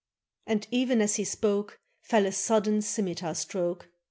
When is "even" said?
0.71-0.99